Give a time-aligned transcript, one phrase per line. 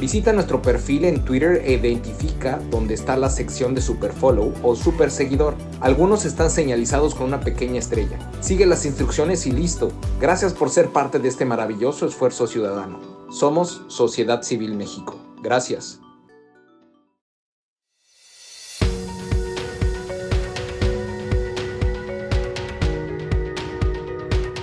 [0.00, 5.10] Visita nuestro perfil en Twitter e identifica dónde está la sección de Superfollow o Super
[5.10, 5.54] Seguidor.
[5.80, 8.18] Algunos están señalizados con una pequeña estrella.
[8.40, 9.92] Sigue las instrucciones y listo.
[10.18, 12.98] Gracias por ser parte de este maravilloso esfuerzo ciudadano.
[13.30, 15.20] Somos Sociedad Civil México.
[15.42, 16.00] Gracias.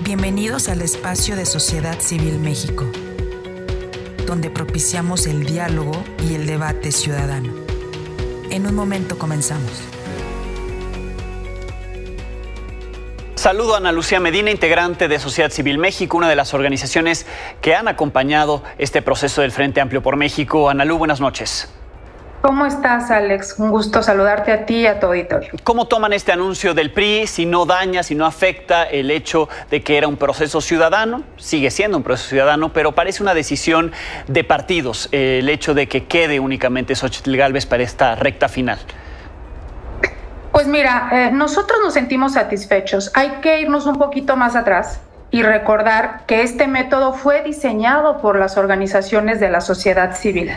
[0.03, 2.85] Bienvenidos al espacio de Sociedad Civil México
[4.27, 7.53] donde propiciamos el diálogo y el debate ciudadano.
[8.51, 9.71] En un momento comenzamos.
[13.35, 17.25] Saludo a Ana Lucía Medina, integrante de Sociedad Civil México, una de las organizaciones
[17.61, 20.69] que han acompañado este proceso del Frente Amplio por México.
[20.69, 21.69] Ana Lu, buenas noches.
[22.41, 23.55] ¿Cómo estás, Alex?
[23.57, 25.51] Un gusto saludarte a ti y a tu auditorio.
[25.63, 29.81] ¿Cómo toman este anuncio del PRI si no daña, si no afecta el hecho de
[29.81, 31.23] que era un proceso ciudadano?
[31.37, 33.91] Sigue siendo un proceso ciudadano, pero parece una decisión
[34.27, 38.77] de partidos eh, el hecho de que quede únicamente Xochitl Galvez para esta recta final.
[40.51, 43.11] Pues mira, eh, nosotros nos sentimos satisfechos.
[43.15, 45.01] Hay que irnos un poquito más atrás
[45.37, 50.49] y recordar que este método fue diseñado por las organizaciones de la sociedad civil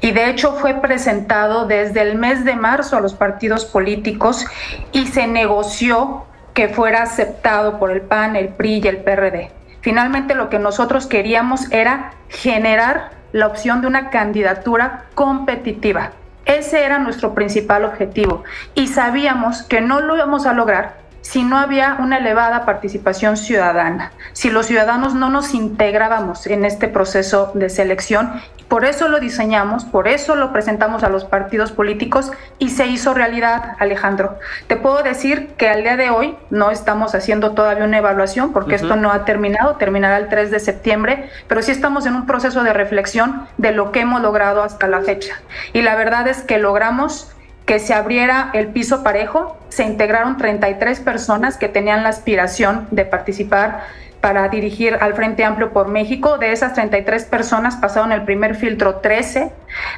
[0.00, 4.46] y de hecho fue presentado desde el mes de marzo a los partidos políticos
[4.92, 9.50] y se negoció que fuera aceptado por el PAN, el PRI y el PRD.
[9.80, 16.12] Finalmente lo que nosotros queríamos era generar la opción de una candidatura competitiva.
[16.44, 18.44] Ese era nuestro principal objetivo
[18.76, 24.12] y sabíamos que no lo íbamos a lograr si no había una elevada participación ciudadana,
[24.32, 28.40] si los ciudadanos no nos integrábamos en este proceso de selección.
[28.68, 32.30] Por eso lo diseñamos, por eso lo presentamos a los partidos políticos
[32.60, 34.38] y se hizo realidad, Alejandro.
[34.68, 38.76] Te puedo decir que al día de hoy no estamos haciendo todavía una evaluación porque
[38.76, 42.62] esto no ha terminado, terminará el 3 de septiembre, pero sí estamos en un proceso
[42.62, 45.34] de reflexión de lo que hemos logrado hasta la fecha.
[45.72, 47.32] Y la verdad es que logramos
[47.70, 53.04] que se abriera el piso parejo, se integraron 33 personas que tenían la aspiración de
[53.04, 53.84] participar
[54.20, 56.36] para dirigir al Frente Amplio por México.
[56.36, 59.52] De esas 33 personas pasaron el primer filtro 13.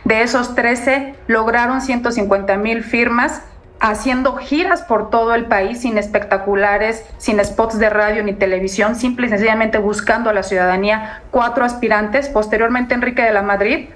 [0.05, 3.41] De esos 13 lograron 150 mil firmas
[3.81, 9.29] haciendo giras por todo el país sin espectaculares, sin spots de radio ni televisión, simple
[9.29, 12.29] y sencillamente buscando a la ciudadanía cuatro aspirantes.
[12.29, 13.89] Posteriormente Enrique de la Madrid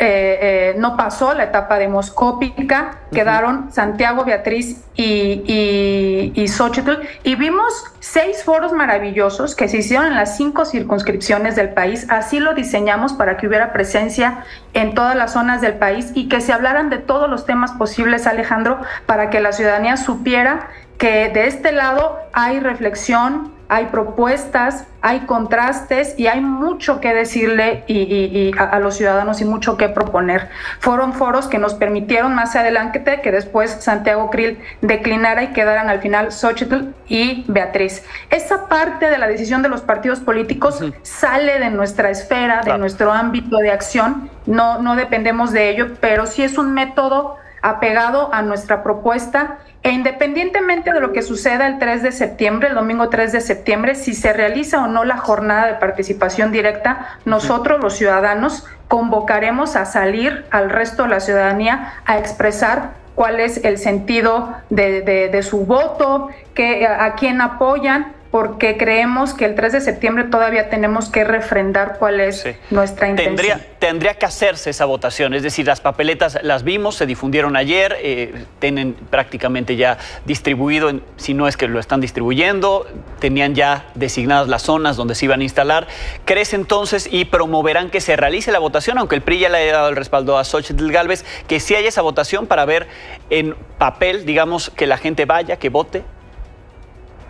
[0.00, 7.34] eh, eh, no pasó la etapa demoscópica, quedaron Santiago, Beatriz y, y, y Xochitl, y
[7.34, 12.06] vimos seis foros maravillosos que se hicieron en las cinco circunscripciones del país.
[12.10, 16.40] Así lo diseñamos para que hubiera presencia en todas las zonas del país y que
[16.40, 21.46] se hablaran de todos los temas posibles, Alejandro, para que la ciudadanía supiera que de
[21.46, 28.78] este lado hay reflexión, hay propuestas, hay contrastes y hay mucho que decirle y, a,
[28.80, 30.48] los ciudadanos y mucho que proponer.
[30.80, 36.00] Fueron foros que nos permitieron más adelante que después Santiago Krill declinara y quedaran al
[36.00, 38.04] final Xochitl y Beatriz.
[38.30, 43.12] Esa parte de la decisión de los partidos políticos sale de nuestra esfera, de nuestro
[43.12, 48.42] ámbito de acción, no, no dependemos de ello, pero sí es un método apegado a
[48.42, 49.58] nuestra propuesta.
[49.82, 53.94] E independientemente de lo que suceda el 3 de septiembre, el domingo 3 de septiembre,
[53.94, 59.84] si se realiza o no la jornada de participación directa, nosotros los ciudadanos convocaremos a
[59.84, 66.28] salir al resto de la ciudadanía a expresar cuál es el sentido de, su voto,
[66.54, 71.96] que, a quién apoyan porque creemos que el 3 de septiembre todavía tenemos que refrendar
[71.98, 73.36] cuál es nuestra intención.
[73.36, 77.96] Tendría, tendría que hacerse esa votación, es decir, las papeletas las vimos, se difundieron ayer,
[78.02, 82.86] eh, tienen prácticamente ya distribuido, si no es que lo están distribuyendo,
[83.18, 85.86] tenían ya designadas las zonas donde se iban a instalar.
[86.26, 89.72] ¿Crees entonces y promoverán que se realice la votación, aunque el PRI ya le haya
[89.72, 92.88] dado el respaldo a Xochitl Galvez, que sí haya esa votación para ver
[93.30, 96.02] en papel, digamos, que la gente vaya, que vote?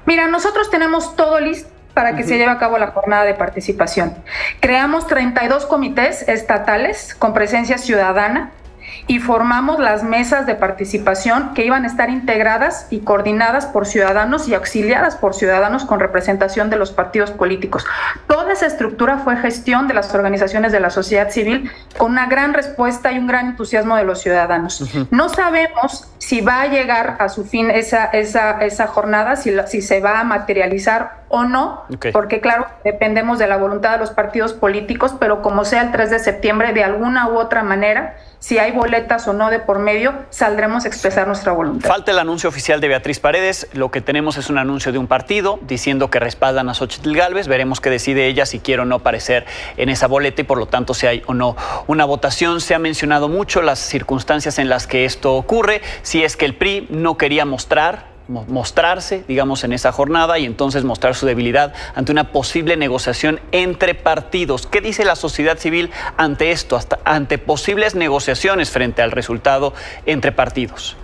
[0.09, 4.17] Mira, nosotros tenemos todo listo para que se lleve a cabo la jornada de participación.
[4.59, 8.53] Creamos 32 comités estatales con presencia ciudadana
[9.07, 14.49] y formamos las mesas de participación que iban a estar integradas y coordinadas por ciudadanos
[14.49, 17.87] y auxiliadas por ciudadanos con representación de los partidos políticos.
[18.27, 22.55] Toda esa estructura fue gestión de las organizaciones de la sociedad civil con una gran
[22.55, 24.85] respuesta y un gran entusiasmo de los ciudadanos.
[25.11, 29.83] No sabemos si va a llegar a su fin esa, esa, esa jornada, si, si
[29.83, 34.53] se va a materializar o no, porque claro, dependemos de la voluntad de los partidos
[34.53, 38.71] políticos, pero como sea el 3 de septiembre, de alguna u otra manera, si hay
[38.71, 41.89] boletas o no de por medio, saldremos a expresar nuestra voluntad.
[41.89, 43.67] Falta el anuncio oficial de Beatriz Paredes.
[43.73, 47.49] Lo que tenemos es un anuncio de un partido diciendo que respaldan a Xochitl Galvez.
[47.49, 49.45] Veremos qué decide ella si quiere o no aparecer
[49.77, 51.57] en esa boleta y por lo tanto si hay o no
[51.89, 52.61] una votación.
[52.61, 55.83] Se ha mencionado mucho las circunstancias en las que esto ocurre.
[56.03, 60.85] Si es que el PRI no quería mostrar mostrarse, digamos, en esa jornada y entonces
[60.85, 64.67] mostrar su debilidad ante una posible negociación entre partidos.
[64.67, 69.73] ¿Qué dice la sociedad civil ante esto, ante posibles negociaciones frente al resultado
[70.07, 70.97] entre partidos?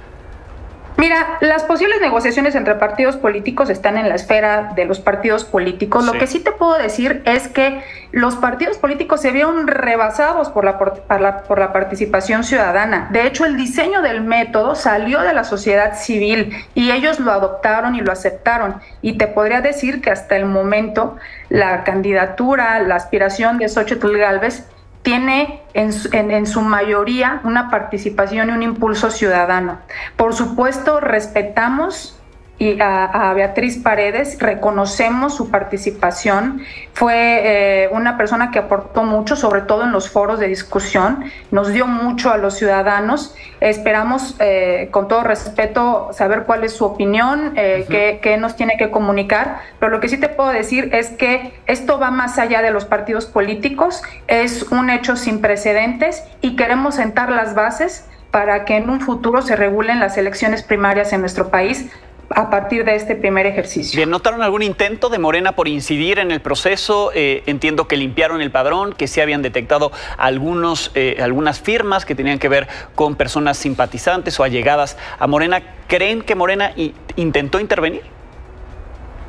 [0.96, 6.04] Mira, las posibles negociaciones entre partidos políticos están en la esfera de los partidos políticos.
[6.04, 7.82] Lo que sí te puedo decir es que
[8.12, 13.08] los partidos políticos se vieron rebasados por la, por, la, por la participación ciudadana.
[13.10, 17.96] De hecho, el diseño del método salió de la sociedad civil y ellos lo adoptaron
[17.96, 18.80] y lo aceptaron.
[19.02, 21.16] Y te podría decir que hasta el momento
[21.48, 24.64] la candidatura, la aspiración de Xochitl Galvez
[25.04, 29.78] tiene en su, mayoría una participación y un impulso ciudadano.
[30.16, 32.18] Por supuesto, respetamos
[32.64, 36.62] y a, Beatriz Paredes, reconocemos su participación.
[36.94, 41.72] Fue eh, una persona que aportó mucho, sobre todo en los foros de discusión, nos
[41.72, 43.34] dio mucho a los ciudadanos.
[43.60, 48.78] Esperamos, eh, con todo respeto, saber cuál es su opinión, eh, qué, qué, nos tiene
[48.78, 52.62] que comunicar, pero lo que sí te puedo decir es que esto va más allá
[52.62, 58.64] de los partidos políticos, es un hecho sin precedentes y queremos sentar las bases para
[58.64, 61.88] que en un futuro se regulen las elecciones primarias en nuestro país
[62.34, 63.96] a partir de este primer ejercicio.
[63.96, 67.12] Bien, ¿notaron algún intento de Morena por incidir en el proceso?
[67.14, 72.14] Eh, entiendo que limpiaron el padrón, que se habían detectado algunos, eh, algunas firmas que
[72.14, 75.62] tenían que ver con personas simpatizantes o allegadas a Morena.
[75.86, 76.72] ¿Creen que Morena
[77.16, 78.02] intentó intervenir?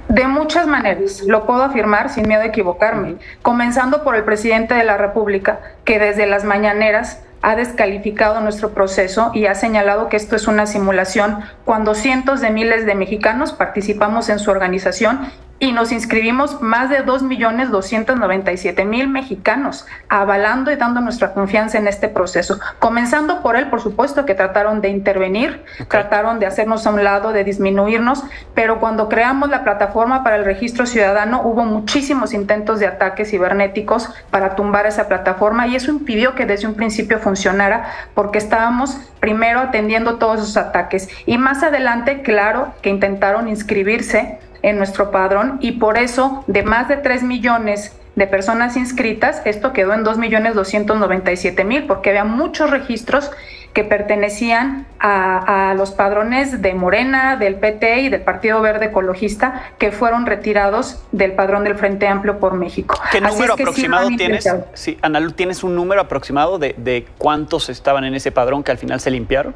[0.08, 4.84] De muchas maneras, lo puedo afirmar sin miedo a equivocarme, comenzando por el presidente de
[4.84, 10.36] la República, que desde las mañaneras ha descalificado nuestro proceso y ha señalado que esto
[10.36, 11.42] es una simulación.
[11.63, 15.19] Cuando cientos de miles de mexicanos participamos en su organización
[15.65, 22.59] y nos inscribimos más de 2.297.000 mexicanos, avalando y dando nuestra confianza en este proceso.
[22.77, 27.33] Comenzando por él, por supuesto, que trataron de intervenir, trataron de hacernos a un lado,
[27.33, 28.23] de disminuirnos,
[28.53, 34.12] pero cuando creamos la plataforma para el registro ciudadano hubo muchísimos intentos de ataques cibernéticos
[34.29, 39.59] para tumbar esa plataforma y eso impidió que desde un principio funcionara porque estábamos primero
[39.59, 45.74] atendiendo todos esos ataques y más adelante, claro, que intentaron inscribirse en nuestro padrón y
[45.74, 50.56] por eso de más de 3 millones de personas inscritas, esto quedó en 2 millones
[50.56, 53.31] 297 mil porque había muchos registros
[53.74, 59.92] que pertenecían a, los padrones de Morena, del PT y del Partido Verde Ecologista que
[59.92, 62.98] fueron retirados del padrón del Frente Amplio por México.
[63.12, 64.50] ¿Qué número aproximado tienes?
[64.74, 68.78] Sí, Analu, ¿tienes un número aproximado de, de cuántos estaban en ese padrón que al
[68.78, 69.54] final se limpiaron?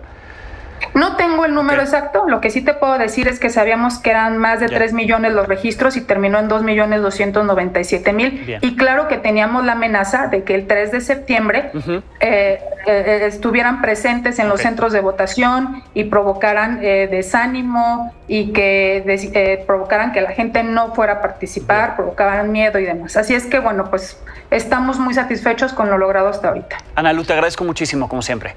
[0.94, 4.10] No tengo el número exacto, lo que sí te puedo decir es que sabíamos que
[4.12, 8.58] eran más de 3 millones los registros y terminó en 2 millones 297 mil.
[8.62, 11.72] Y claro que teníamos la amenaza de que el 3 de septiembre
[12.20, 19.64] eh, eh, estuvieran presentes en los centros de votación y provocaran eh, desánimo y que
[19.66, 23.18] provocaran que la gente no fuera a participar, provocaran miedo y demás.
[23.18, 24.22] Así es que bueno, pues
[24.52, 26.78] estamos muy satisfechos con lo logrado hasta ahorita.
[26.96, 28.56] Ana Lu, te agradezco muchísimo, como siempre.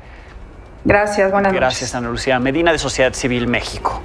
[0.84, 1.60] Gracias, buenas noches.
[1.60, 4.00] Gracias, Ana Lucía Medina de Sociedad Civil México.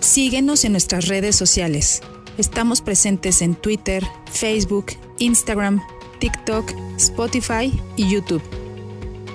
[0.00, 2.02] Síguenos en nuestras redes sociales.
[2.36, 4.86] Estamos presentes en Twitter, Facebook,
[5.18, 5.80] Instagram,
[6.18, 8.42] TikTok, Spotify y YouTube.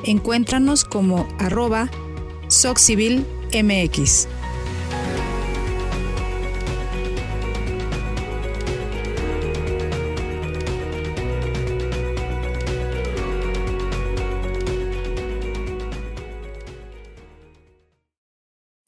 [0.03, 1.89] Encuéntranos como arroba
[2.49, 4.27] SocCivilMX.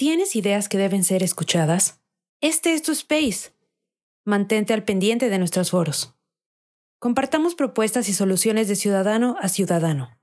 [0.07, 1.99] ¿Tienes ideas que deben ser escuchadas?
[2.39, 3.51] Este es tu space.
[4.23, 6.15] Mantente al pendiente de nuestros foros.
[6.97, 10.16] Compartamos propuestas y soluciones de ciudadano a ciudadano.